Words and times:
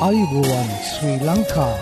අයිබෝවන් 0.00 0.68
ශ්‍රී 0.82 1.16
ලංකා 1.20 1.74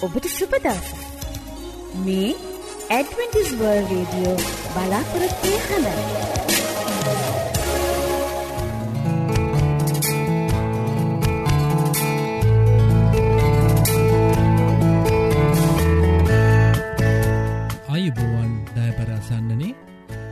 ඔබට 0.00 0.28
සුපදස 0.30 0.92
මේ 2.02 2.28
ඇඩවෙන්ටිස්වර් 2.90 3.80
රේඩියෝ 3.86 4.36
බලාපොරොත්වය 4.68 5.54
හඬ 5.62 6.57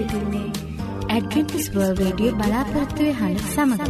සිටින්නේ 0.00 0.48
ඇඩවෙන්ටිස් 1.14 1.66
වර්ල් 1.74 1.94
රේඩියෝ 2.00 2.36
බලාපොරොත්තුවය 2.40 3.12
හඬ 3.20 3.40
සමඟ. 3.46 3.82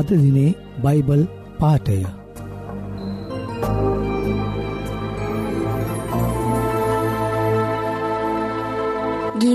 අද 0.00 0.08
දිනේ 0.22 0.50
බයිබල් 0.84 1.22
පාටය 1.60 2.00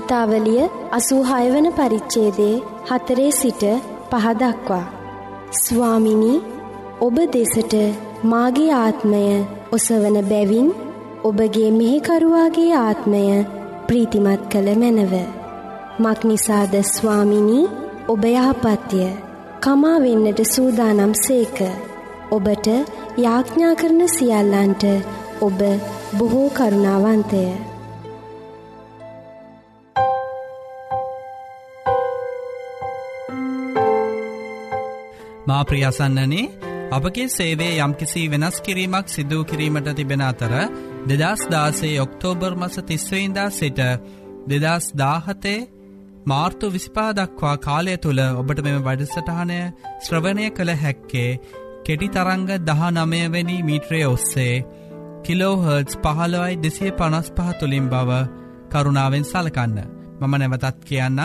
ගීතාවලිය 0.07 0.61
අසූහයවන 0.91 1.67
පරිච්චේදේ 1.73 2.61
හතරේ 2.89 3.31
සිට 3.31 3.63
පහදක්වා. 4.11 4.85
ස්වාමිනී 5.53 6.43
ඔබ 7.01 7.17
දෙසට 7.33 7.73
මාගේ 8.23 8.71
ආත්මය 8.73 9.21
ඔසවන 9.71 10.17
බැවින් 10.23 10.69
ඔබගේ 11.23 11.71
මෙහෙකරුවාගේ 11.71 12.71
ආත්මය 12.77 13.21
ප්‍රීතිමත් 13.87 14.43
කළ 14.51 14.69
මැනව. 14.75 15.13
මක්නිසාද 15.99 16.73
ස්වාමිනී 16.85 17.69
ඔබ 18.07 18.23
යහපත්ය 18.25 19.03
කමා 19.61 19.97
වෙන්නට 19.99 20.39
සූදානම් 20.45 21.13
සේක. 21.17 21.57
ඔබට 22.31 22.67
යාඥා 23.17 23.73
කරන 23.75 24.01
සියල්ලන්ට 24.09 24.83
ඔබ 25.41 25.59
බොහෝ 26.17 26.49
කරුණාවන්තය. 26.49 27.43
මා 35.47 35.63
ප්‍රියසන්නනේ 35.63 36.45
අපගේ 36.89 37.27
සේවේ 37.29 37.71
යම්කිසි 37.79 38.21
වෙනස් 38.27 38.57
කිරීමක් 38.61 39.07
සිදූ 39.07 39.41
කිරීමට 39.43 39.89
තිබෙන 39.95 40.23
අතර 40.23 40.53
දෙදස් 41.07 41.41
දාසේ 41.47 41.95
ඔක්තෝබර් 41.99 42.53
මස 42.55 42.75
තිස්වයින්දා 42.83 43.49
සිට 43.51 43.81
දෙදස් 44.47 44.85
දාහතේ 44.95 45.59
මාර්තු 46.25 46.71
විසිපා 46.71 47.11
දක්වා 47.13 47.55
කාලය 47.59 47.95
තුළ 47.97 48.21
ඔබට 48.33 48.59
මෙම 48.61 48.79
වැඩසටහනය 48.81 49.59
ශ්‍රවණය 50.01 50.47
කළ 50.51 50.71
හැක්කේ 50.75 51.29
කෙටි 51.85 52.07
තරංග 52.09 52.49
දහ 52.61 52.81
නමයවැනි 52.91 53.57
මීට්‍රය 53.63 54.01
ඔස්සේ 54.05 54.55
කිලෝහර්ටස් 55.23 55.99
පහළවයි 55.99 56.57
දෙසිය 56.57 56.91
පනස් 56.93 57.29
පහ 57.31 57.53
තුළින් 57.59 57.87
බව 57.87 58.11
කරුණාවෙන් 58.71 59.25
සලකන්න. 59.25 59.77
මම 60.19 60.33
නැවතත් 60.37 60.83
කියන්න 60.85 61.21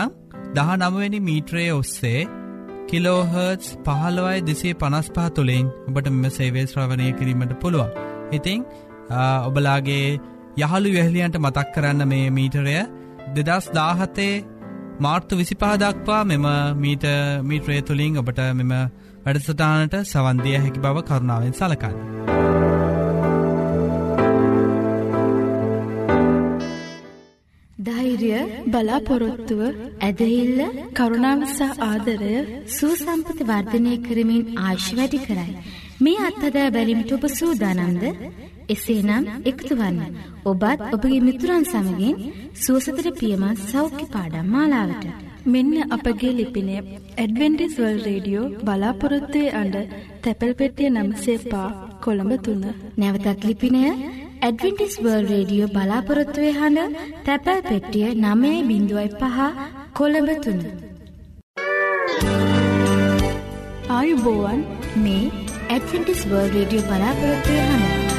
දහ 0.53 0.69
නමවැනි 0.77 1.19
මීට්‍රය 1.21 1.65
ඔස්සේ 1.73 2.21
කිලෝහර්ටස් 2.93 3.67
පහළවයි 3.85 4.41
දෙසේ 4.41 4.73
පනස් 4.75 5.07
පහ 5.11 5.29
තුළින් 5.35 5.67
ඔබට 5.87 6.09
මෙම 6.11 6.25
සේවේ 6.31 6.65
ශ්‍රවණය 6.65 7.07
කිරීමට 7.13 7.53
පුළුවන්. 7.61 7.89
ඉතිං 8.31 8.59
ඔබලාගේ 9.47 10.19
යහළු 10.57 10.89
වැහලියන්ට 10.91 11.37
මතක් 11.39 11.67
කරන්න 11.75 12.07
මේ 12.07 12.27
මීටරය 12.31 12.77
දෙදස් 13.37 13.71
දාහතේ 13.71 14.33
මාර්තු 14.99 15.33
විසිපහදක්වා 15.35 16.21
මෙම 16.25 16.45
මීට 16.77 17.05
මීට්‍රේ 17.43 17.81
තුළින් 17.83 18.17
ඔබට 18.17 18.41
මෙම 18.53 18.73
වැඩසටානට 19.25 19.99
සවන්දිය 20.05 20.57
හැකි 20.57 20.79
බව 20.79 20.97
කරුණාවෙන් 21.03 21.53
සලකන්න. 21.53 22.42
ධෛර්ය 27.85 28.31
බලාපොරොත්තුව 28.67 29.61
ඇදහිල්ල 30.01 30.59
කරුණාවසා 30.93 31.71
ආදරය 31.83 32.35
සූසම්පති 32.69 33.43
වර්ධනය 33.43 33.93
කරමින් 34.05 34.43
ආශ් 34.61 34.87
වැඩි 34.97 35.19
කරයි. 35.19 35.57
මේ 35.99 36.23
අත්හදා 36.29 36.69
බැලිමිට 36.69 37.11
ඔබ 37.11 37.25
සූදානන්ද 37.31 38.03
එසේනම් 38.69 39.29
එකතුවන්න 39.43 39.99
ඔබත් 40.45 40.81
ඔබගේ 40.89 41.21
මිතුරන් 41.21 41.65
සමගින් 41.65 42.15
සුවසතර 42.55 43.07
පියමත් 43.13 43.63
සෞඛ්‍ය 43.65 44.05
පාඩම් 44.07 44.47
මාලාවට. 44.47 45.05
මෙන්න 45.45 45.75
අපගේ 45.89 46.33
ලිපිනය 46.33 46.75
ඇඩවෙන්ඩිස්වල් 47.15 47.97
රේඩියෝ 48.05 48.51
බලාපොරොත්තුවේ 48.61 49.55
අඩ 49.55 49.75
තැපැල් 50.21 50.53
පෙටිය 50.55 50.89
නම්සේ 50.91 51.39
පා 51.45 51.69
කොළඹ 52.03 52.33
තුන්න. 52.45 52.63
නැවතත් 52.97 53.41
ලිපිනය 53.43 53.81
ඇඩවෙන්ටිස් 54.45 54.95
වර්ල් 55.03 55.27
රේඩියෝ 55.31 55.67
බලාපොරොත්තුවේ 55.75 56.53
හඬ 56.55 56.95
තැපැල් 57.27 57.61
පෙට්ටිය 57.67 58.09
නමේ 58.23 58.57
බිඳුවයි 58.69 59.11
පහ 59.21 59.37
කොළඹ 59.99 60.31
තුන. 60.45 60.59
ආයුබෝවන් 63.97 64.65
මේ 65.05 65.23
ඇඩවෙන්ටිස් 65.69 66.25
වර්ල් 66.31 66.51
රේඩියෝ 66.57 66.89
බලාපොරොත්තුවය 66.89 67.61
හඬ. 67.69 68.12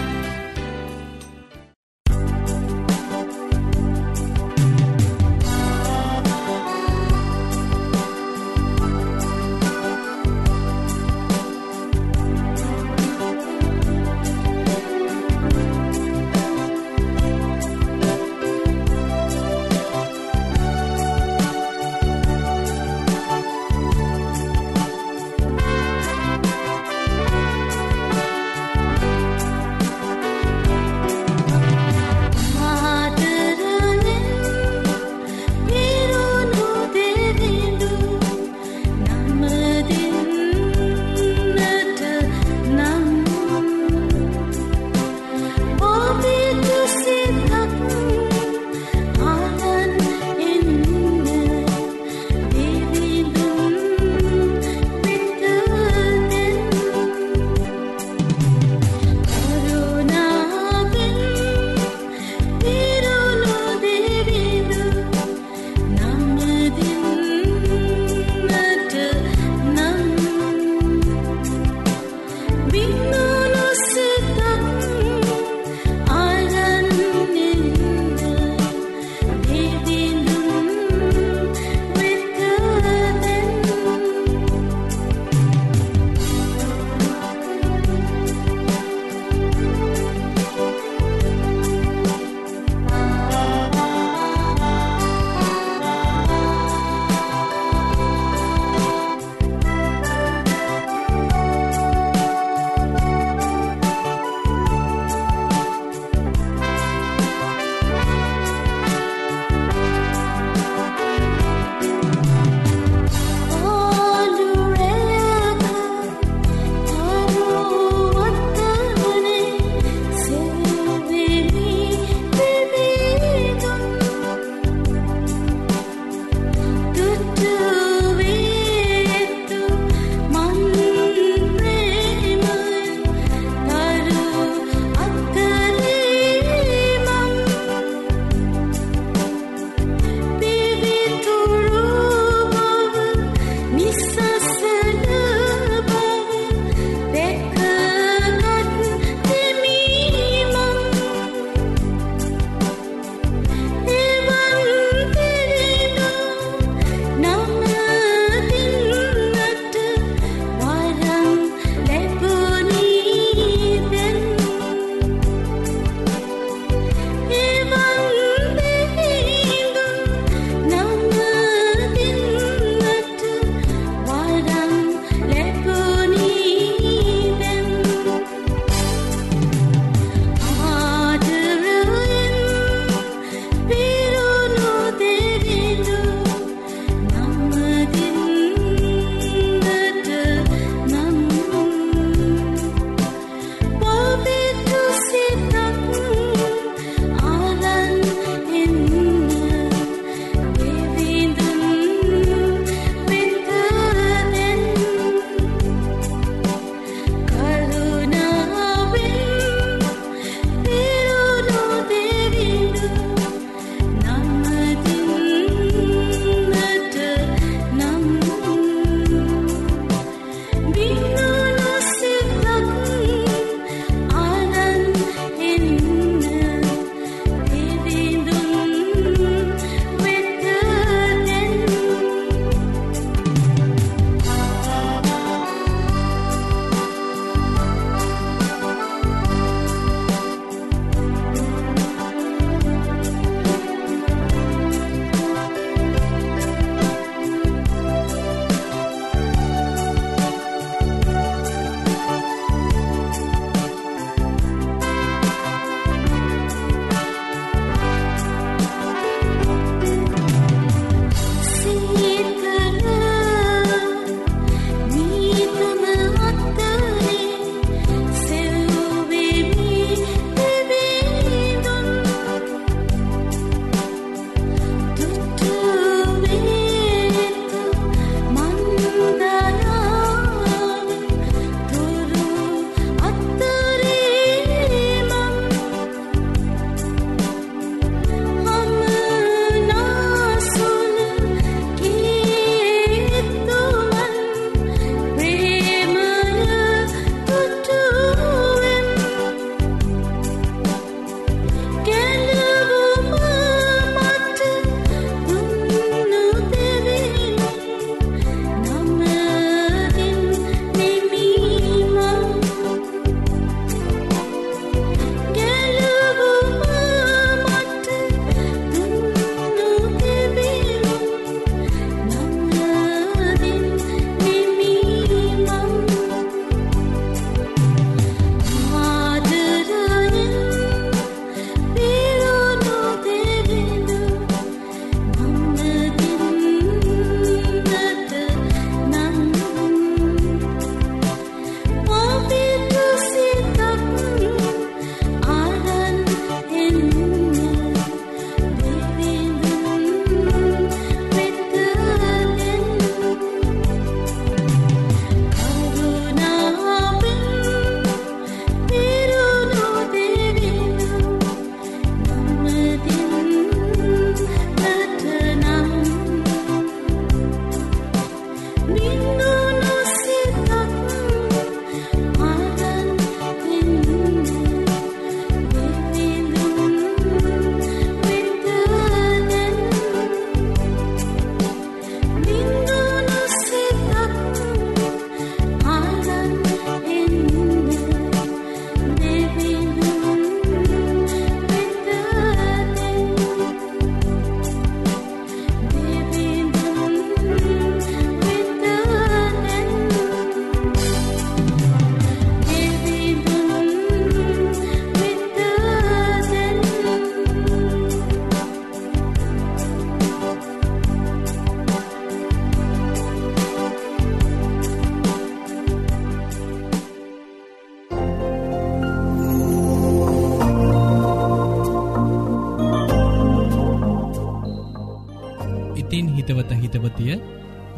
හිතවත 426.34 426.52
හිතවතිය. 426.62 427.14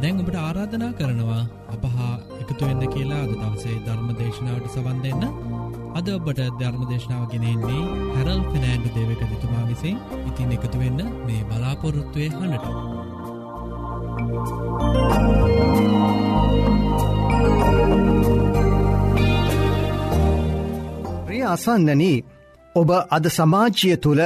දැන් 0.00 0.20
ඔබට 0.20 0.36
ආරාධනා 0.36 0.92
කරනවා 0.92 1.42
අපහා 1.68 2.12
එකතුවෙන්න 2.40 2.82
කියලා 2.88 3.22
අද 3.22 3.32
දවසේ 3.34 3.76
ධර්ම 3.86 4.08
දේශනාවට 4.18 4.74
සවන් 4.74 4.98
දෙන්න. 5.02 5.22
අද 5.94 6.06
ඔබට 6.10 6.40
ධර්ම 6.60 6.82
දේශනාව 6.90 7.24
ගෙනෙන්නේ 7.32 7.82
හැරල් 8.14 8.40
ෆිනෑන්ඩු 8.52 8.88
දේවක 8.96 9.34
තුමා 9.42 9.64
විසින්. 9.68 9.96
ඉතින් 10.28 10.52
එකතුවෙන්න 10.52 11.00
මේ 11.26 11.42
බලාපොරොත්තුවය 11.44 12.28
හඬට. 12.30 12.66
ප්‍රිය 21.26 21.44
අසන්නනී 21.46 22.24
ඔබ 22.74 22.90
අද 23.10 23.24
සමාජය 23.30 23.92
තුළ 23.98 24.22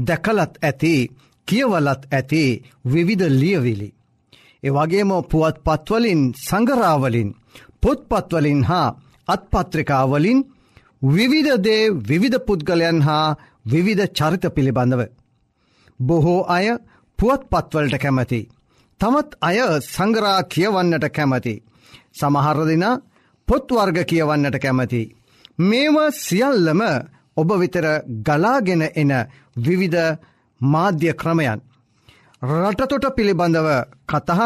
දැකලත් 0.00 0.52
ඇති 0.62 0.96
කියවලත් 1.48 2.02
ඇති 2.12 2.44
විවිධ 2.92 3.28
ලියවිලි. 3.40 3.88
එවගේම 4.62 5.10
පුවත් 5.30 5.56
පත්වලින් 5.66 6.22
සංගරාවලින් 6.46 7.30
පොත්පත්වලින් 7.82 8.60
හා 8.64 8.88
අත්පත්‍රිකාවලින් 9.28 10.38
විවිධදේ 11.14 11.82
විවිධ 12.08 12.38
පුද්ගලයන් 12.46 12.98
හා 13.02 13.36
විවිධ 13.72 14.06
චරිත 14.16 14.44
පිළිබඳව. 14.54 15.00
බොහෝ 16.00 16.42
අය 16.56 16.66
පුවත් 17.18 17.42
පත්වලට 17.50 17.96
කැමති. 17.98 18.40
තමත් 19.00 19.30
අය 19.40 19.58
සංගරා 19.94 20.40
කියවන්නට 20.52 21.06
කැමති. 21.16 21.54
සමහරදින 22.18 22.84
පොත්වර්ග 23.48 23.98
කියවන්නට 24.10 24.56
කැමති. 24.58 25.02
මේම 25.58 25.96
සියල්ලම 26.18 26.80
ඔබ 27.36 27.48
විතර 27.60 27.86
ගලාගෙන 28.26 28.82
එන 28.94 29.12
විවිධ 29.56 30.18
මාධ්‍ය 30.64 31.12
ක්‍රමයන්. 31.14 31.60
රටතොට 32.42 33.06
පිළිබඳව 33.16 33.68
කතහ 34.08 34.40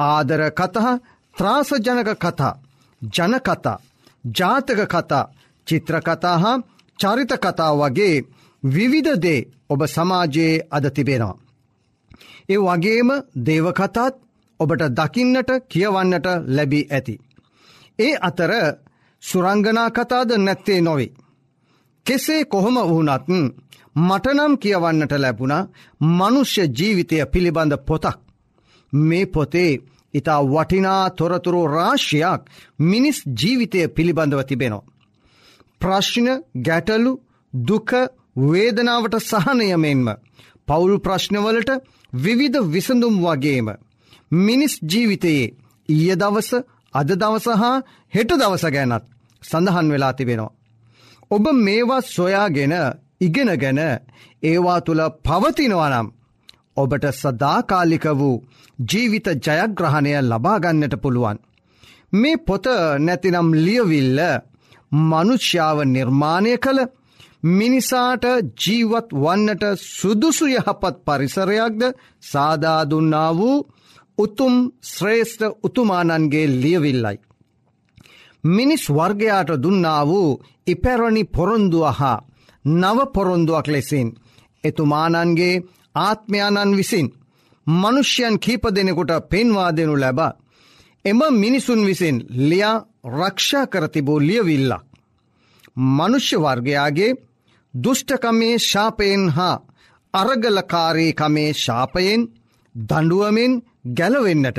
ආදර 0.00 0.42
කතහ 0.52 0.88
ත්‍රාසජනක 1.36 2.10
කතා 2.16 2.54
ජනකතා 3.02 3.78
ජාතක 4.34 4.80
කතා 4.86 5.30
චිත්‍රකතා 5.66 6.36
හා 6.38 6.62
චරිත 6.98 7.32
කතා 7.38 7.72
වගේ 7.74 8.14
විවිධදේ 8.62 9.46
ඔබ 9.70 9.80
සමාජයේ 9.86 10.54
අද 10.70 10.84
තිබෙනවා. 10.90 11.40
ඒ 12.48 12.58
වගේම 12.58 13.10
දේවකතාත් 13.46 14.14
ඔබට 14.60 14.82
දකින්නට 14.90 15.50
කියවන්නට 15.68 16.26
ලැබී 16.46 16.88
ඇති. 16.88 17.14
ඒ 17.98 18.14
අතර 18.20 18.52
සුරංගනා 19.22 19.90
කතාද 19.90 20.30
නැත්තේ 20.38 20.80
නොවේ. 20.80 21.14
කෙසේ 22.06 22.42
කොහොම 22.44 22.76
වුනත් 22.90 23.28
මටනම් 23.96 24.52
කියවන්නට 24.56 25.12
ලැබුණ 25.14 25.54
මනුෂ්‍ය 26.00 26.62
ජීවිතය 26.68 27.16
පිළිබඳ 27.26 27.74
පොතක්. 27.78 28.18
මේ 28.92 29.26
පොතේ 29.26 29.80
ඉතා 30.14 30.40
වටිනා 30.44 31.10
තොරතුරු 31.10 31.62
රාශියක් 31.68 32.40
මිනිස් 32.80 33.18
ජීවිතය 33.34 33.80
පිළිබඳව 33.88 34.40
තිබෙනවා. 34.44 34.88
ප්‍රශ්න 35.80 36.26
ගැටලු 36.58 37.12
දුක 37.54 37.90
වේදනාවට 38.44 39.14
සහනයමෙන්ම 39.20 40.06
පවුල් 40.68 40.94
ප්‍රශ්නවලට 40.98 41.70
විවිධ 42.14 42.58
විසඳුම් 42.64 43.14
වගේම. 43.18 43.68
මිනිස් 44.38 44.74
ජීවිතයේ 44.82 45.52
ඊය 45.88 46.12
දවස 46.16 46.50
අද 46.94 47.08
දවස 47.12 47.46
හා 47.54 47.76
හෙට 48.12 48.30
දවස 48.32 48.64
ගැනත් 48.66 49.04
සඳහන් 49.42 49.86
වෙලා 49.88 50.12
තිබෙනවා. 50.12 50.56
ඔබ 51.30 51.44
මේවා 51.56 52.06
සොයාගෙන 52.08 52.74
ඉගෙන 53.20 53.50
ගැන 53.56 53.80
ඒවා 54.42 54.80
තුළ 54.80 55.02
පවතිනවනම් 55.24 56.08
ඔබට 56.76 57.04
සදාකාලික 57.14 58.06
වූ 58.14 58.36
ජීවිත 58.88 59.26
ජයග්‍රහණය 59.38 60.12
ලබාගන්නට 60.22 60.94
පුළුවන්. 60.96 61.38
මේ 62.12 62.36
පොත 62.38 62.66
නැතිනම් 62.98 63.48
ලියවිල්ල 63.56 64.20
මනුෂ්‍යාව 65.02 65.78
නිර්මාණය 65.86 66.54
කළ 66.58 66.80
මිනිසාට 67.50 68.24
ජීවත් 68.56 69.08
වන්නට 69.14 69.64
සුදුසු 69.88 70.46
යහපත් 70.48 70.96
පරිසරයක්ද 71.06 71.82
සාදාදුන්නා 72.22 73.30
වූ 73.32 73.58
උතුම් 74.18 74.54
ශ්‍රේෂ්ඨ 74.84 75.44
උතුමානන්ගේ 75.62 76.46
ලියවිල්ලයි. 76.54 77.18
මිනිස් 78.44 78.84
වර්ගයාට 78.88 79.50
දුන්නා 79.62 80.02
වූ 80.06 80.40
ඉපැරණි 80.66 81.22
පොරොන්දුව 81.26 81.86
හා 81.92 82.18
නව 82.64 82.98
පොරොන්දුවක් 83.14 83.66
ලෙසින් 83.66 84.08
එතුමානන්ගේ 84.64 85.62
ආත්මයානන් 85.96 86.76
විසින් 86.76 87.08
මනුෂ්‍යයන් 87.66 88.36
කීප 88.38 88.64
දෙනෙකුට 88.68 89.12
පෙන්වා 89.30 89.70
දෙනු 89.70 89.94
ලැබ 89.96 90.20
එම 91.04 91.20
මිනිසුන් 91.34 91.80
විසින් 91.86 92.16
ලියා 92.40 92.84
රක්ෂා 93.10 93.66
කරතිබූ 93.66 94.20
ලියවිල්ලක්. 94.20 94.82
මනුෂ්‍ය 95.76 96.36
වර්ගයාගේ 96.36 97.18
දුෘෂ්ටකමේ 97.74 98.56
ශාපයෙන් 98.60 99.24
හා 99.28 99.62
අරගලකාරීකමේ 100.14 101.50
ශාපයෙන් 101.54 102.22
දඩුවමෙන් 102.74 103.52
ගැලවෙන්නට 103.96 104.58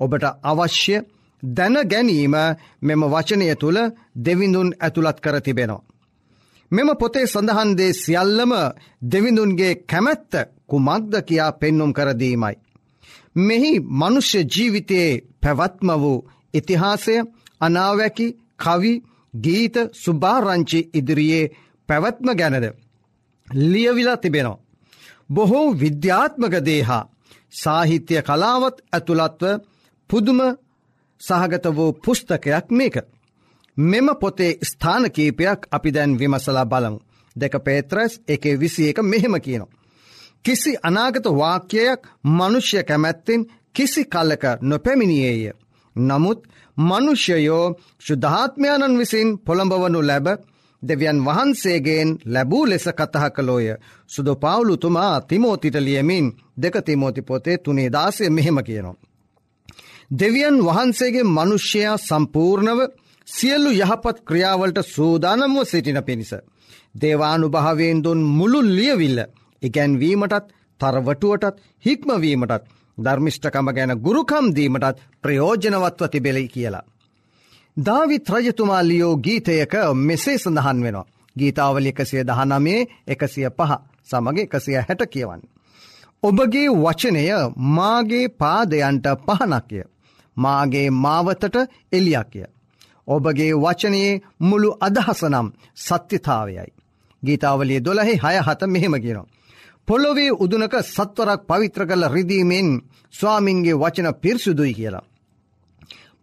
ඔබට 0.00 0.24
අවශ්‍ය 0.42 0.96
දැන 1.42 1.76
ගැනීම 1.84 2.34
මෙම 2.82 3.02
වචනය 3.04 3.48
තුළ 3.56 3.78
දෙවිඳුන් 4.16 4.70
ඇතුළත් 4.76 5.18
කර 5.20 5.36
තිබෙනවා. 5.40 5.91
මෙම 6.72 6.88
පොතේ 6.96 7.26
සඳහන්දේ 7.26 7.92
සියල්ලම 7.94 8.52
දෙවිඳුන්ගේ 9.04 9.74
කැමැත්ත 9.82 10.32
කුමක්ද 10.66 11.12
කියා 11.22 11.52
පෙන්නුම් 11.52 11.92
කරදීමයි. 11.92 12.56
මෙහි 13.38 13.72
මනුෂ්‍ය 13.92 14.40
ජීවිතයේ 14.46 15.22
පැවත්ම 15.42 15.88
වූ 15.96 16.24
ඉතිහාසය 16.54 17.14
අනාවැකි 17.60 18.26
කවි 18.58 18.92
ගීත 19.34 19.76
සුභාරංචි 19.94 20.80
ඉදිරියේ 20.94 21.52
පැවැත්ම 21.88 22.28
ගැනද. 22.32 22.66
ලියවිලා 23.48 24.16
තිබෙනවා. 24.16 24.62
බොහෝ 25.30 25.68
විද්‍යාත්මක 25.74 26.54
දේහා 26.60 27.08
සාහිත්‍ය 27.52 28.14
කලාවත් 28.22 28.76
ඇතුළත්ව 28.88 29.42
පුදුම 30.10 30.40
සහගත 31.20 31.64
වූ 31.68 31.92
පුස්තකයක් 31.94 32.66
මේක. 32.70 32.96
මෙම 33.76 34.08
පොතේ 34.20 34.58
ස්ථානකීපයක් 34.62 35.60
අපි 35.70 35.90
දැන් 35.90 36.18
විමසලා 36.18 36.66
බලමු. 36.66 36.98
දෙක 37.36 37.54
පේත්‍රස් 37.64 38.12
එක 38.28 38.44
විසි 38.60 38.88
එක 38.88 38.98
මෙහෙම 39.02 39.34
කියනවා. 39.40 39.72
කිසි 40.44 40.72
අනාගත 40.82 41.26
වාක්‍යයක් 41.32 42.00
මනුෂ්‍ය 42.28 42.82
කැමැත්තෙන් 42.82 43.42
කිසි 43.72 44.02
කල්ලක 44.04 44.44
නොපැමිණියේය. 44.60 45.52
නමුත් 45.96 46.40
මනුෂ්‍යයෝ 46.76 47.74
ශුද්ධාත්මයාණන් 47.98 48.98
විසින් 48.98 49.28
පොළඹවනු 49.38 50.00
ලැබ 50.02 50.26
දෙවියන් 50.82 51.18
වහන්සේගෙන් 51.24 52.08
ලැබූ 52.26 52.64
ලෙස 52.66 52.86
කතහ 52.90 53.24
කළෝය. 53.34 53.66
සුදු 54.06 54.32
පවුලුතුමා 54.36 55.20
තිමෝතිට 55.20 55.76
ලියමින් 55.76 56.26
දෙක 56.62 56.74
තිමෝති 56.84 57.22
පොතේ 57.22 57.58
තුනේ 57.58 57.92
දාසය 57.92 58.30
මෙහෙම 58.30 58.58
කියනවා. 58.58 59.00
දෙවියන් 60.10 60.56
වහන්සේගේ 60.64 61.24
මනුෂ්‍යයා 61.26 61.96
සම්පූර්ණව 61.98 62.80
සියල්ලු 63.32 63.70
යහපත් 63.74 64.16
ක්‍රියාවලට 64.24 64.78
සූදානම්ව 64.86 65.56
සිටින 65.64 66.00
පිණිස. 66.02 66.32
දේවානු 66.94 67.48
භාවයෙන් 67.48 68.04
දුන් 68.04 68.20
මුළු 68.30 68.60
ලියවිල්ල 68.68 69.20
ඉගැන්වීමටත් 69.62 70.46
තරවටුවටත් 70.80 71.62
හික්මවීමටත් 71.84 72.64
ධර්මිෂ්ඨකම 72.98 73.68
ගැන 73.70 73.92
ගුරුකම් 73.98 74.46
දීමටත් 74.56 75.02
ප්‍රයෝජනවත්ව 75.22 76.08
තිබෙලයි 76.08 76.48
කියලා. 76.48 76.84
ධවිත් 77.76 78.28
රජතුමා 78.30 78.82
ලියෝ 78.82 79.16
ගීතයක 79.18 79.74
මෙසේ 80.00 80.38
සඳහන් 80.38 80.82
වෙනවා. 80.82 81.10
ගීතාවල 81.36 81.86
එකසිය 81.86 82.22
දහනමේ 82.22 82.80
එකසිය 83.06 83.50
පහ 83.50 83.72
සමග 84.04 84.36
එකසිය 84.38 84.76
හැට 84.78 85.02
කියවන්න. 85.06 85.42
ඔබගේ 86.22 86.68
වචනය 86.76 87.22
මාගේ 87.68 88.26
පාදයන්ට 88.30 89.06
පහනක්ය. 89.26 89.80
මාගේ 90.36 90.90
මාවතට 90.92 91.56
එලියක්ය. 91.92 92.44
ඔබගේ 93.08 93.52
වචනයේ 93.56 94.20
මුළු 94.40 94.70
අදහසනම් 94.80 95.48
සත්‍යතාවයයි. 95.76 96.70
ගීතාවලිය 97.22 97.80
දොළහි 97.80 98.14
හය 98.16 98.36
හත 98.38 98.60
මෙහෙම 98.66 98.94
කියනවා. 98.94 99.30
පොළොවේ 99.88 100.30
උදුනක 100.34 100.74
සත්වරක් 100.86 101.40
පවිත්‍ර 101.42 101.82
කළ 101.86 102.04
රිදීමෙන් 102.08 102.68
ස්වාමින්ගේ 103.14 103.74
වචන 103.74 104.08
පිරිසුදුයි 104.14 104.74
කියලා. 104.74 105.08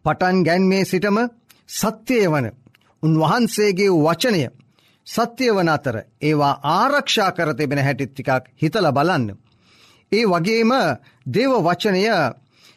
පටන් 0.06 0.38
ගැන්මේ 0.44 0.84
සිටම 0.86 1.18
සත්‍යය 1.72 2.26
වන 2.28 2.48
උන්වහන්සේගේ 3.04 3.92
වචනය 3.98 4.42
සත්‍යය 5.08 5.52
වන 5.52 5.70
අතර 5.70 5.96
ඒවා 6.22 6.60
ආරක්ෂා 6.72 7.32
කර 7.32 7.50
තිබෙන 7.54 7.80
හැටිත්තිකක් 7.80 8.44
හිතල 8.62 8.88
බලන්න. 8.92 9.28
ඒ 10.12 10.26
වගේම 10.26 10.72
දේව 11.26 11.52
වචනය 11.60 12.04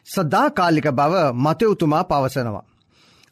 සදාකාලික 0.07 0.87
බව 0.91 1.15
මතයුතුමා 1.37 2.05
පවසනවා. 2.05 2.72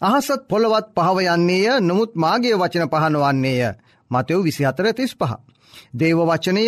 අහසත් 0.00 0.42
පොළොවත් 0.48 0.86
පහව 0.96 1.18
යන්නේය 1.28 1.80
නොමුත් 1.80 2.12
මාගේ 2.16 2.54
වචන 2.54 2.88
පහනවන්නේය 2.88 3.62
මතයව් 4.10 4.40
විසි 4.42 4.64
අතර 4.64 4.86
තිස් 4.92 5.12
පහ. 5.14 5.32
දේව 5.92 6.18
වචනය 6.22 6.64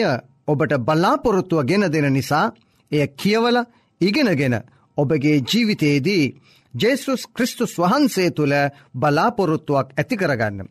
ඔබට 0.47 0.73
බලාපොරොත්තුව 0.81 1.65
ගෙන 1.65 1.85
දෙන 1.89 2.12
නිසා 2.12 2.47
එය 2.93 3.07
කියවල 3.15 3.57
ඉගෙනගෙන 4.01 4.55
ඔබගේ 4.97 5.37
ජීවිතයේදී 5.43 6.25
ජේසුස් 6.75 7.23
ක්‍රිස්තුස් 7.29 7.73
වහන්සේ 7.79 8.31
තුළ 8.31 8.55
බලාපොරොත්තුවක් 8.95 9.89
ඇති 9.93 10.17
කරගන්න. 10.17 10.69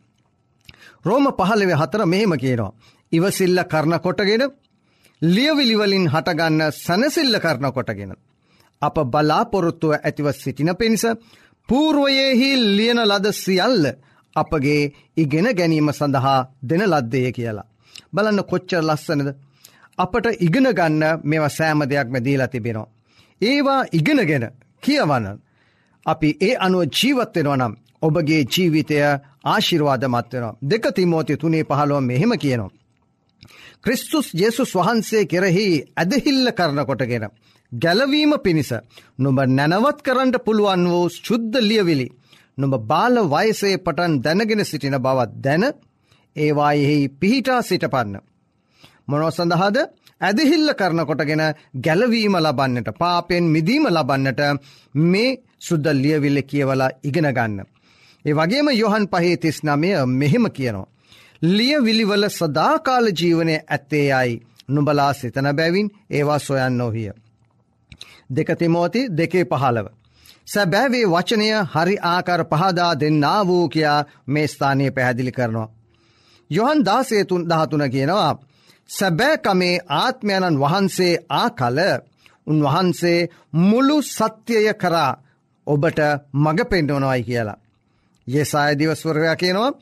රෝම 1.04 1.26
පහළව 1.32 1.70
හතර 1.72 2.02
මෙහෙම 2.06 2.32
කියනවා. 2.34 2.72
ඉවසිල්ල 3.12 3.58
කරන 3.64 3.94
කොටගෙන 4.00 4.42
ලියවිලිවලින් 5.22 6.06
හටගන්න 6.08 6.60
සැනසිල්ල 6.74 7.36
කරන 7.40 7.66
කොටගෙන. 7.72 8.12
අප 8.82 8.96
බලාපොරොත්තුව 9.06 9.92
ඇතිව 9.96 10.26
සිටින 10.32 10.70
පිණිස 10.76 11.04
පූර්වයෙහි 11.68 12.50
ලියන 12.76 13.00
ලද 13.02 13.26
සියල්ල 13.34 13.84
අපගේ 14.36 14.82
ඉගෙන 15.16 15.46
ගැනීම 15.58 15.90
සඳහා 15.90 16.40
දෙන 16.62 16.82
ලද්දය 16.82 17.32
කියලා. 17.32 17.68
බලන්න 18.14 18.42
කොච්චර 18.42 18.82
ලස්සනද. 18.82 19.28
අපට 19.98 20.26
ඉගෙන 20.40 20.68
ගන්න 20.70 21.02
මෙව 21.24 21.44
සෑම 21.48 21.80
දෙයක්ම 21.82 22.16
දීලා 22.24 22.48
තිබෙනවා. 22.48 22.90
ඒවා 23.40 23.82
ඉගෙනගෙන 23.92 24.44
කියවන්න. 24.82 25.26
අපි 26.06 26.28
ඒ 26.40 26.54
අනුව 26.56 26.82
ජීවත්වෙනවා 26.98 27.56
නම් 27.56 27.74
ඔබගේ 28.02 28.42
ජීවිතය 28.44 28.96
ආශිරවාදමත් 29.44 30.32
වෙනවා. 30.32 30.56
දෙක 30.62 30.84
තිමෝති 30.96 31.36
තුනේ 31.36 31.62
පහළුව 31.62 32.00
මෙහෙම 32.00 32.32
කියනවා. 32.38 32.70
ක්‍රිස්තුස් 33.84 34.26
ජේසුස් 34.32 34.72
වහන්සේ 34.74 35.22
කෙරෙහි 35.26 35.66
ඇදහිල්ල 35.96 36.48
කරන 36.52 36.80
කොටගෙන. 36.86 37.24
ගැලවීම 37.72 38.34
පිණිස 38.38 38.70
නොබ 39.18 39.38
නැනවත් 39.50 39.98
කරන්නට 40.02 40.36
පුළුවන් 40.40 40.84
වූ 40.86 41.06
ශුද්ධ 41.16 41.58
ලියවිලි. 41.60 42.06
නොබ 42.58 42.74
බාල 42.82 43.16
වයසේ 43.28 43.76
පටන් 43.78 44.14
දැනගෙන 44.20 44.64
සිටින 44.64 44.96
බවත් 44.98 45.32
දැන 45.38 45.64
ඒවායෙහි 46.36 47.08
පිහිටා 47.10 47.60
සිටපන්න. 47.62 48.14
මොනො 49.08 49.30
සඳහාද 49.30 49.76
ඇදහිල්ල 50.20 50.68
කරන 50.74 51.00
කොටගෙන 51.02 51.42
ගැලවීම 51.78 52.36
ලබන්නට 52.36 52.88
පාපෙන් 52.94 53.44
මිදීම 53.46 53.84
ලබන්නට 53.88 54.40
මේ 54.94 55.38
සුද්ද 55.58 55.86
ලියවිල්ල 55.94 56.38
කියවලා 56.44 56.90
ඉගෙන 57.02 57.28
ගන්න. 57.30 57.58
ඒ 58.24 58.34
වගේම 58.34 58.68
යොහන් 58.74 59.04
පහේ 59.08 59.36
තිස් 59.38 59.58
නමය 59.64 59.90
මෙහෙම 60.12 60.46
කියනවා. 60.50 60.90
ලිය 61.42 61.76
විලිවල 61.84 62.28
සදාකාල 62.30 63.06
ජීවනය 63.12 63.54
ඇත්තේ 63.56 64.12
අයි 64.12 64.42
නුබලා 64.68 65.12
සිතන 65.12 65.48
බැවින් 65.56 65.88
ඒවා 66.10 66.38
සොයන් 66.38 66.78
නොහිය. 66.78 67.10
දෙකතිමෝති 68.30 69.00
දෙකේ 69.16 69.44
පහළව. 69.44 69.86
සැබෑවේ 70.46 71.06
වචනය 71.06 71.48
හරි 71.64 71.96
ආකර 72.04 72.42
පහදා 72.44 72.92
දෙන්නා 73.00 73.46
වූ 73.46 73.68
කියා 73.68 74.04
මේ 74.26 74.46
ස්ථානය 74.46 74.90
පැහැදිලි 74.90 75.32
කරනවා. 75.32 75.72
යොහන් 76.50 76.84
දාසේතුන් 76.84 77.48
දහතුන 77.48 77.84
කියනවා. 77.90 78.40
සැබෑකමේ 78.90 79.76
ආත්මයණන් 79.94 80.60
වහන්සේ 80.60 81.14
ආ 81.30 81.50
කල 81.50 81.78
උන්වහන්සේ 82.46 83.28
මුළු 83.52 83.96
සත්‍යය 84.04 84.74
කරා 84.74 85.12
ඔබට 85.66 85.98
මඟ 86.34 86.60
පෙන්ඩවනොයි 86.70 87.22
කියලා. 87.22 87.62
යෙසාය 88.26 88.78
දිවස්වරයා 88.78 89.36
කියනවා 89.36 89.72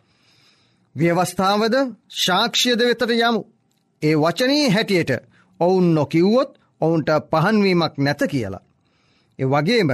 ව්‍යවස්ථාවද 1.01 1.75
ශාක්ෂයද 2.17 2.81
වෙතට 2.81 3.11
යමු. 3.11 3.43
ඒ 4.03 4.15
වචනී 4.17 4.67
හැටියට 4.69 5.11
ඔවුන් 5.61 5.95
නොකිව්වොත් 5.95 6.51
ඔවුන්ට 6.81 7.11
පහන්වීමක් 7.31 7.95
නැත 7.99 8.23
කියලා. 8.29 8.67
ඒ 9.39 9.47
වගේම 9.47 9.91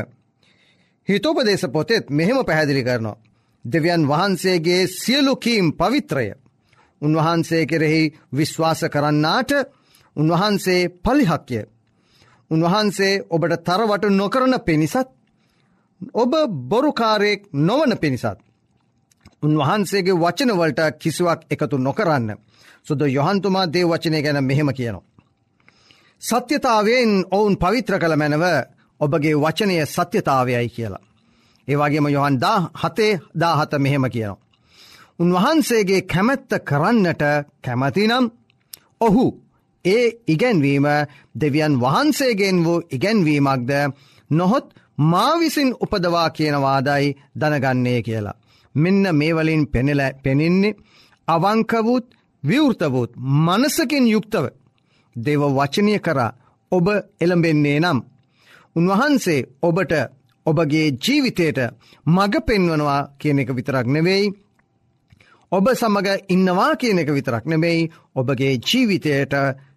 හිතෝපදේශ 1.09 1.67
පොතෙත් 1.69 2.11
මෙහෙම 2.11 2.39
පැහැදිලි 2.45 2.83
කරනවා. 2.85 3.21
දෙවියන් 3.65 4.09
වහන්සේගේ 4.09 4.83
සියලුකීම් 4.95 5.67
පවිත්‍රය. 5.75 6.27
උන්වහන්සේ 7.03 7.67
කෙරෙහි 7.67 8.03
විශ්වාස 8.33 8.81
කරන්නාට 8.85 9.51
උන්වහන්සේ 10.17 10.83
පලිහක්ය. 11.01 11.61
උන්වහන්සේ 12.51 13.23
ඔබට 13.31 13.63
තරවට 13.65 14.05
නොකරන 14.13 14.55
පිණිසත් 14.61 15.09
ඔබ 16.15 16.33
බොරුකාරයෙක් 16.69 17.41
නොවන 17.53 17.99
පිණිසත්. 17.99 18.46
උන්වහන්සේගේ 19.43 20.15
වචනවලට 20.15 20.81
කිසිවක් 20.99 21.41
එකතු 21.51 21.77
නොකරන්න. 21.79 22.29
සුද 22.87 23.01
යොහන්තුමා 23.09 23.67
දේ 23.67 23.85
වචනය 23.85 24.23
ගැන 24.23 24.45
මෙහෙම 24.45 24.71
කියනවා. 24.71 25.05
සත්‍යතාවයෙන් 26.23 27.13
ඔවුන් 27.31 27.57
පවිත්‍ර 27.57 27.95
කළ 27.99 28.17
මැනව 28.17 28.45
ඔබගේ 29.01 29.37
වචනය 29.37 29.77
සත්‍යතාවයයි 29.87 30.69
කියලා. 30.69 31.05
ඒවාගේම 31.69 32.07
යොහන් 32.09 32.41
දා 32.41 32.59
හතේ 32.75 33.21
දාහත 33.35 33.73
මෙහෙම 33.79 34.05
කියනවා. 34.07 34.43
උන්වහන්සේගේ 35.19 36.03
කැමැත්ත 36.05 36.51
කරන්නට 36.65 37.23
කැමතිනම් 37.65 38.25
ඔහු 39.01 39.27
ඒ 39.85 40.07
ඉගැන්වීම 40.27 40.87
දෙවියන් 41.35 41.75
වහන්සේගෙන් 41.81 42.57
වූ 42.65 42.81
ඉගැන්වීමක්ද 42.91 43.71
නොහොත් 44.31 44.67
මාවිසින් 45.03 45.71
උපදවා 45.81 46.29
කියනවාදයි 46.31 47.17
දනගන්නේ 47.41 48.01
කියලා. 48.03 48.37
මෙන්න 48.77 49.05
මේවලින් 49.13 49.65
පෙනෙල 49.67 50.01
පෙනෙන්නේ 50.23 50.79
අවංකවූත් 51.29 52.07
විවෘතවූත් 52.43 53.11
මනසකින් 53.45 54.07
යුක්තව 54.07 54.45
දෙව 55.17 55.43
වචනය 55.51 55.99
කරා 55.99 56.37
ඔබ 56.73 56.87
එළඹෙන්නේ 57.21 57.79
නම්. 57.81 57.99
උන්වහන්සේ 58.77 59.47
ඔබට 59.63 59.93
ඔබගේ 60.47 60.89
ජීවිතයට 60.99 61.59
මග 62.07 62.35
පෙන්වනවා 62.47 63.09
කියන 63.19 63.39
එක 63.39 63.51
විතරක් 63.51 63.87
නෙවෙයි. 63.87 64.27
ඔබ 65.53 65.67
සමඟ 65.71 66.09
ඉන්නවා 66.29 66.73
කියන 66.77 66.99
එක 66.99 67.11
විතරක් 67.11 67.45
නෙවෙයි 67.45 67.91
ඔබගේ 68.15 68.53
ජීවිතයට 68.61 69.35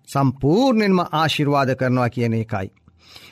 සම්පූර්ණයෙන්ම 0.07 0.99
ආශිර්වාද 1.01 1.69
කරනවා 1.75 2.09
කියන 2.09 2.33
එකයි. 2.35 2.67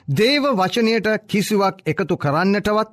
දේව 0.10 0.44
වචනයට 0.54 1.08
කිසිවක් 1.28 1.76
එකතු 1.86 2.16
කරන්නටවත් 2.16 2.90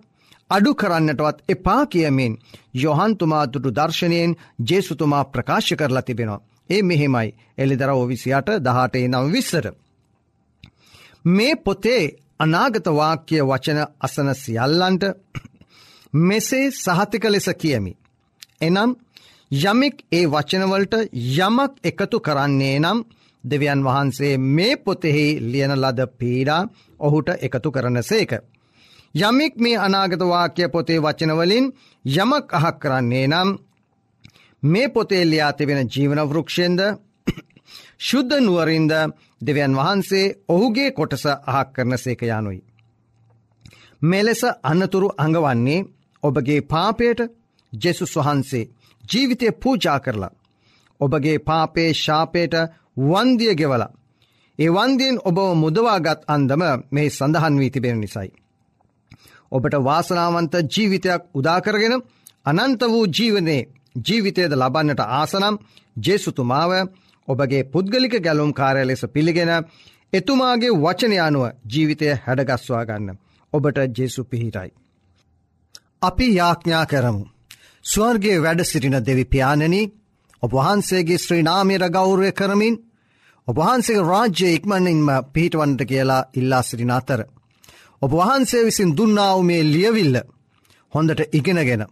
අඩු 0.55 0.73
කරන්නටවත් 0.75 1.39
එපා 1.49 1.83
කියමින් 1.87 2.35
යොහන්තුමාතුටු 2.77 3.71
දර්ශනයෙන් 3.73 4.37
ජේසුතුමා 4.65 5.25
ප්‍රකාශ 5.27 5.73
කරලා 5.75 6.03
තිබෙනවා. 6.03 6.45
ඒ 6.71 6.83
මෙහෙමයි 6.83 7.29
එලිදර 7.59 7.91
ඕවිසියට 7.93 8.49
දහටේ 8.67 9.09
නම් 9.09 9.27
විස්සර. 9.33 9.67
මේ 11.27 11.55
පොතේ 11.59 12.03
අනාගතවාක්‍ය 12.41 13.37
වචන 13.43 13.81
අසන 14.01 14.29
සියල්ලන්ට 14.35 15.05
මෙසේ 16.23 16.71
සහතික 16.73 17.25
ලෙස 17.27 17.49
කියමි. 17.55 17.93
එනම් 18.61 18.91
යමෙක් 19.51 19.97
ඒ 20.13 20.25
වචනවලට 20.27 20.95
යමක් 21.39 21.73
එකතු 21.85 22.21
කරන්නේ 22.21 22.79
නම් 22.81 22.99
දෙවියන් 23.45 23.85
වහන්සේ 23.85 24.39
මේ 24.51 24.77
පොතෙහි 24.79 25.27
ලියන 25.43 25.75
ලද 25.75 26.01
පීඩා 26.19 26.63
ඔහුට 27.01 27.29
එකතු 27.39 27.71
කරන 27.71 28.03
සේක. 28.03 28.33
යමෙක් 29.15 29.55
මේ 29.57 29.77
අනාගතවාක්‍ය 29.79 30.69
පොතේ 30.69 30.99
වචනවලින් 30.99 31.67
යමක් 32.05 32.49
අහක් 32.53 32.77
කරන්නේ 32.79 33.27
නම් 33.27 33.51
මේ 34.63 34.89
පොතේ 34.89 35.25
ලියා 35.25 35.53
තිබෙන 35.53 35.89
ජීවන 35.89 36.21
වෘක්ෂයෙන්ද 36.23 36.81
ශුද්ධ 38.07 38.41
නුවරින්ද 38.41 38.93
දෙවියන් 39.41 39.75
වහන්සේ 39.75 40.35
ඔහුගේ 40.49 40.91
කොටස 40.91 41.25
අහක් 41.27 41.69
කරන 41.73 41.93
සේක 41.97 42.23
යනුයි. 42.25 42.61
මෙලෙස 44.03 44.43
අන්නතුරු 44.63 45.09
අඟවන්නේ 45.17 45.87
ඔබගේ 46.23 46.61
පාපයට 46.63 47.21
ජෙසුස් 47.73 48.15
වහන්සේ 48.17 48.71
ජීවිතය 49.05 49.47
පූජා 49.55 49.99
කරලා. 50.01 50.37
ඔබගේ 51.01 51.39
පාපේ 51.41 51.91
ශාපයට 51.95 52.55
වන්දිය 53.01 53.55
ගෙවල. 53.55 53.85
ඒ 54.59 54.71
වන්දියෙන් 54.71 55.19
ඔබ 55.25 55.39
මුදවාගත් 55.55 56.21
අන්දම 56.27 56.63
මේ 56.91 57.09
සඳහන් 57.11 57.55
වී 57.61 57.71
තිබෙන 57.71 58.01
නිසයි. 58.01 58.31
ඔබට 59.55 59.75
වාසනාවන්ත 59.83 60.55
ජීවිතයක් 60.69 61.23
උදාකරගෙන 61.35 61.95
අනන්ත 62.47 62.83
වූ 62.85 63.05
ජීවනයේ 63.09 63.69
ජීවිතයද 64.05 64.53
ලබන්නට 64.53 65.03
ආසනම් 65.13 65.57
ජේසුතුමාව 65.97 66.73
ඔබගේ 67.29 67.65
පුද්ගලික 67.65 68.15
ගැලුම් 68.21 68.53
කාරය 68.53 68.83
ලෙස 68.85 69.03
පිළිගෙන 69.09 69.53
එතුමාගේ 70.13 70.77
වචනය 70.77 71.19
අනුව 71.19 71.45
ජීවිතය 71.67 72.07
හැඩගස්වා 72.25 72.85
ගන්න. 72.85 73.19
ඔබට 73.53 73.79
ජේසු 73.97 74.25
පිහිටයි. 74.25 74.71
අපි 76.03 76.27
යාඥා 76.35 76.87
කරමු. 76.87 77.25
ස්වර්ගේ 77.85 78.39
වැඩ 78.39 78.61
සිටින 78.63 78.99
දෙවි 79.01 79.25
පියාණනී 79.27 79.93
ඔබ 80.43 80.53
වහන්සේගේ 80.53 81.19
ශ්‍රී 81.19 81.43
නාමයට 81.43 81.85
ගෞරය 81.91 82.33
කරමින් 82.33 82.77
ඔබහන්සේ 83.49 84.03
රාජ්‍ය 84.03 84.49
ඉක්මනින්ම 84.51 85.09
පිහිටවන්නට 85.33 85.83
කියලා 85.85 86.23
ඉල්ලා 86.35 86.63
සිටින 86.63 86.91
අතර. 86.91 87.21
ඔබ 88.03 88.13
වහන්සේ 88.13 88.65
විසින් 88.65 88.91
දුන්නාව 88.93 89.39
මේ 89.43 89.63
ලියවිල්ල 89.65 90.17
හොඳට 90.93 91.21
ඉගෙනගෙන. 91.33 91.85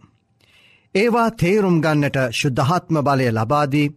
ඒවා 0.95 1.29
තේරුම් 1.33 1.77
ගන්නට 1.81 2.17
ශුද්ධහත්ම 2.31 2.95
බලය 3.01 3.27
ලබාදී. 3.31 3.93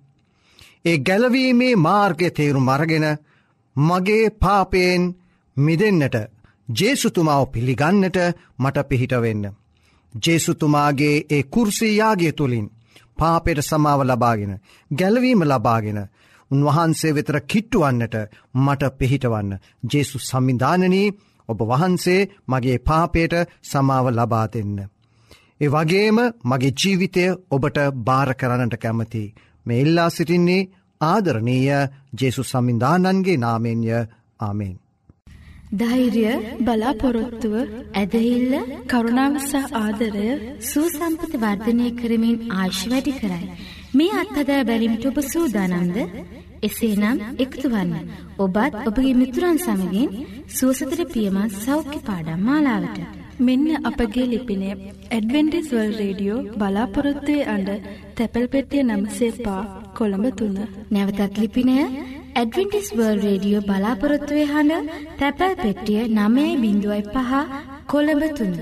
ඒ 0.85 0.99
ගැලවීමේ 1.01 1.75
මාර්ගය 1.79 2.29
තේරුම් 2.31 2.69
අරගෙන 2.69 3.07
මගේ 3.77 4.31
පාපයෙන් 4.35 5.03
මිදෙන්නට 5.57 6.17
ජේසුතුමාව 6.69 7.45
පිළිගන්නට 7.49 8.19
මට 8.59 8.77
පිහිටවෙන්න. 8.85 9.45
ජේසුතුමාගේ 10.15 11.17
ඒ 11.31 11.43
කුර්සීයාගේ 11.45 12.33
තුළින් 12.33 12.67
පාපෙට 13.19 13.61
සමාව 13.63 14.01
ලබාගෙන 14.03 14.53
ගැලවීම 14.91 15.43
ලබාගෙන 15.45 16.01
උන්වහන්සේ 16.51 17.15
වෙතර 17.15 17.39
කිට්ටුවන්නට 17.43 18.15
මට 18.57 18.83
පිහිටවන්න 18.99 19.53
ජේසු 19.85 20.19
සම්මිධානනී 20.21 21.09
ඔබ 21.49 21.59
වහන්සේ 21.63 22.29
මගේ 22.49 22.79
පාපයට 22.81 23.35
සමාව 23.65 24.07
ලබා 24.11 24.47
දෙන්න. 24.49 24.79
ඒ 25.61 25.69
වගේම 25.69 26.19
මගේ 26.45 26.77
ජීවිතය 26.77 27.27
ඔබට 27.51 27.79
භාර 28.07 28.31
කරන්නට 28.35 28.75
කැමති 28.77 29.25
මේ 29.67 29.81
ඉල්ලා 29.81 30.11
සිටින්නේ 30.11 30.69
ආදරණීය 31.01 31.79
ජේසු 32.19 32.43
සම්මිධානන්ගේ 32.45 33.37
නාමෙන්ය 33.37 33.89
ආමෙන්. 34.41 34.75
ධෛර්ය 35.73 36.27
බලාපොරොත්තුව 36.61 37.55
ඇදහිල්ල 37.95 38.53
කරුණාවසා 38.87 39.65
ආදරය 39.75 40.29
සූසම්පත 40.63 41.33
වර්ධනය 41.37 41.89
කරමින් 41.93 42.37
ආශ් 42.55 42.83
වැඩි 42.87 43.13
කරයි. 43.13 43.51
මේ 43.95 44.13
අත්හදා 44.15 44.63
බැලිමිට 44.65 45.07
ඔබ 45.07 45.19
සූදානන්ද 45.25 45.97
එසේනම් 46.63 47.23
එකතුවන්න 47.39 47.93
ඔබත් 48.39 48.75
ඔබගේ 48.83 49.15
මිතුරන් 49.15 49.59
සමගින් 49.59 50.11
සුවසතර 50.51 51.01
පියමත් 51.07 51.57
සෞඛ්‍ය 51.59 52.01
පාඩම් 52.01 52.41
මාලාවට. 52.41 52.99
මෙන්න 53.41 53.69
අපගේ 53.85 54.27
ලිපිනය 54.27 54.69
ඇඩවෙන්ඩිස්වල් 55.11 55.91
රේඩියෝ 56.01 56.45
බලාපොරොත්තුවේ 56.55 57.49
අඩ 57.49 57.69
තැපැල් 58.17 58.47
පෙටිය 58.49 58.85
නම්සේ 58.85 59.33
පා 59.45 59.63
කොළඹ 59.95 60.27
තුන්න. 60.39 60.57
නැවතත් 60.91 61.35
ලිපිනය 61.37 61.77
ඇඩවෙන්ටිස් 62.37 62.89
වර්ල් 62.93 63.21
රේඩියෝ 63.21 63.63
බලාපොරොත්තුවේ 63.63 64.47
හඬ 64.47 64.91
තැපැල් 65.19 65.55
පෙට්ටිය 65.57 66.03
නමේ 66.11 66.51
බිඳුවයි 66.59 67.05
පහ 67.07 67.33
කොළඹ 67.87 68.25
තුන්න. 68.37 68.55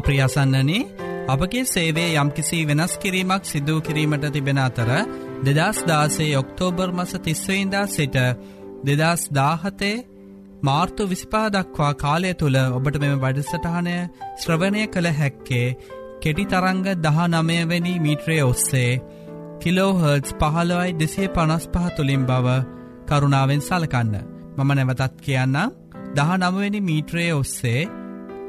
මා 0.00 0.02
ප්‍රියසන්නනේ 0.02 0.82
අපගේ 1.28 1.64
සේවේ 1.66 2.10
යම්කිසි 2.14 2.58
වෙනස් 2.66 2.92
කිරීමක් 2.98 3.44
සිදූ 3.44 3.80
කිරීමට 3.80 4.24
තිබෙන 4.28 4.58
අතර 4.58 4.90
දෙදස් 5.46 5.78
දාසේ 5.84 6.30
ඔක්තෝබර් 6.34 6.88
මස 6.92 7.12
තිස්වයින්දා 7.18 7.86
සිට 7.88 8.16
දෙදස් 8.86 9.22
දාහතේ 9.30 9.96
මාර්තු 10.62 11.02
විසිපා 11.04 11.46
දක්වා 11.48 11.92
කාලය 11.94 12.32
තුළ 12.34 12.58
ඔබට 12.70 12.96
මෙම 12.98 13.16
වැඩසටහනය 13.18 13.96
ශ්‍රවණය 14.38 14.86
කළ 14.88 15.10
හැක්කේ 15.12 15.68
කෙටි 16.20 16.44
තරංග 16.46 16.82
දහ 16.98 17.20
නමයවැනි 17.28 17.94
මීට්‍රය 17.98 18.40
ඔස්සේ 18.42 19.00
කිලෝහර්ටස් 19.60 20.36
පහළොවයි 20.40 20.98
දෙසිය 20.98 21.28
පනස් 21.30 21.64
පහ 21.68 21.86
තුළින් 21.96 22.26
බව 22.26 22.46
කරුණාවෙන් 23.08 23.62
සලකන්න. 23.62 24.14
මම 24.56 24.70
නැවතත් 24.70 25.14
කියන්න 25.20 25.56
දහ 26.14 26.30
නමවෙනි 26.38 26.80
මීට්‍රය 26.82 27.32
ඔස්සේ 27.34 27.80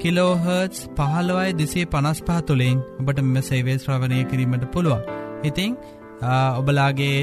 කිලෝහර්ටස් 0.01 0.79
පහළොවයි 0.97 1.55
දෙසේ 1.55 1.85
පනස් 1.87 2.19
පහ 2.21 2.39
තුළින් 2.43 2.77
ඔබට 2.99 3.19
මෙම 3.23 3.37
සේවේ 3.43 3.77
ශ්‍රවණය 3.77 4.21
කිරීමට 4.25 4.65
පුළුවන් 4.71 5.03
ඉතිං 5.43 5.73
ඔබලාගේ 6.59 7.17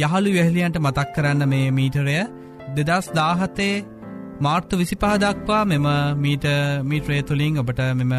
යහළු 0.00 0.30
වැහලියන්ට 0.36 0.78
මතක් 0.78 1.08
කරන්න 1.14 1.48
මේ 1.48 1.70
මීටරය 1.72 2.18
දෙදස් 2.76 3.10
දාහතේ 3.12 3.74
මාර්තු 4.40 4.74
විසිපහ 4.76 5.06
දක්වා 5.18 5.64
මෙම 5.66 5.88
මීට 6.18 6.46
මීට්‍රය 6.84 7.20
තුළින් 7.24 7.58
ඔබට 7.58 7.82
මෙම 7.94 8.14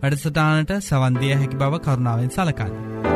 වැඩසටානට 0.00 0.72
සවන්දිය 0.82 1.34
හැකි 1.34 1.56
බව 1.56 1.74
කරුණාවෙන් 1.80 2.30
සලකන්න. 2.30 3.15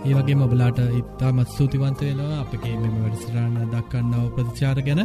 ඒ 0.00 0.14
වගේ 0.16 0.36
මොබලාට 0.36 0.78
ඉත්තාමත් 0.94 1.48
ස්තුතිවන්ත 1.48 2.00
වෙනවා 2.00 2.40
අපගේ 2.40 2.74
මෙම 2.76 2.94
වැඩසිරාණ 2.98 3.56
දක්කන්නාව 3.72 4.26
ප්‍රතිචාර 4.34 4.78
ගැන. 4.80 5.02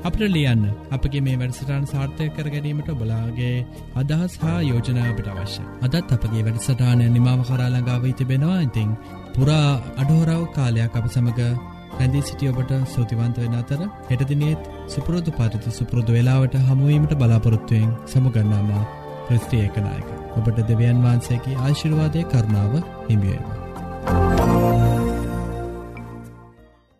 අපට 0.00 0.20
ලියන්න 0.26 0.64
අපගේ 0.90 1.22
මේ 1.22 1.36
වැඩසටාන් 1.36 1.86
සාර්ථය 1.86 2.26
කර 2.30 2.48
ගැනීමට 2.48 2.90
බලාගේ 2.94 3.56
අදහස් 3.94 4.34
හා 4.38 4.58
යෝජනාවට 4.62 5.30
අවශ්‍ය. 5.32 5.62
අදත් 5.82 6.12
අපගේ 6.12 6.42
වැඩසටානය 6.42 7.08
නිමාව 7.08 7.40
කරාලඟාව 7.42 8.04
තිබෙනවා. 8.12 8.60
ඉතිං 8.60 8.90
පුරා 9.34 9.70
අඩහෝරාව 9.96 10.44
කාලයක් 10.52 10.94
අප 10.94 11.08
සමඟ 11.08 11.42
රැඳී 11.92 12.22
සිටිය 12.22 12.50
ඔබට 12.50 12.72
සූතිවන්ත 12.86 13.38
වෙන 13.38 13.54
අතර 13.54 13.80
හෙටදිනෙත් 14.10 14.70
සුපුරුදු 14.88 15.32
පරිදි 15.32 15.72
සුපුරුදු 15.72 16.10
වෙලාවට 16.12 16.58
හමුවීමට 16.66 17.14
බලාපොරොත්තුවයෙන් 17.16 17.92
සමුගන්නාම 18.06 18.74
ප්‍රස්ත්‍රිය 19.26 19.64
එකනායක 19.64 20.10
ඔබට 20.36 20.66
දෙවියන් 20.66 21.00
වහන්සේගේ 21.02 21.60
ආශිර්වාදය 21.60 22.26
කරුණාව 22.26 22.76
හිමියේවා. 23.06 23.57